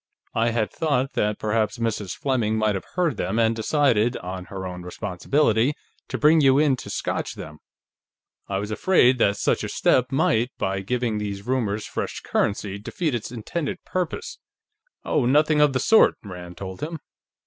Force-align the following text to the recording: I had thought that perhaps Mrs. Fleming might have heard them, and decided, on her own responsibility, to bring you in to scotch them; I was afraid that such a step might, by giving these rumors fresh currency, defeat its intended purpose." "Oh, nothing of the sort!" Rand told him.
I 0.33 0.49
had 0.49 0.71
thought 0.71 1.13
that 1.13 1.37
perhaps 1.37 1.77
Mrs. 1.77 2.17
Fleming 2.17 2.57
might 2.57 2.73
have 2.73 2.85
heard 2.95 3.17
them, 3.17 3.37
and 3.37 3.55
decided, 3.55 4.17
on 4.17 4.45
her 4.45 4.65
own 4.65 4.81
responsibility, 4.81 5.75
to 6.07 6.17
bring 6.17 6.41
you 6.41 6.57
in 6.57 6.75
to 6.77 6.89
scotch 6.89 7.35
them; 7.35 7.59
I 8.49 8.57
was 8.57 8.71
afraid 8.71 9.19
that 9.19 9.37
such 9.37 9.63
a 9.63 9.69
step 9.69 10.11
might, 10.11 10.49
by 10.57 10.79
giving 10.79 11.19
these 11.19 11.45
rumors 11.45 11.85
fresh 11.85 12.19
currency, 12.21 12.79
defeat 12.79 13.13
its 13.13 13.31
intended 13.31 13.77
purpose." 13.85 14.39
"Oh, 15.05 15.27
nothing 15.27 15.61
of 15.61 15.71
the 15.71 15.79
sort!" 15.79 16.15
Rand 16.23 16.57
told 16.57 16.81
him. 16.81 16.97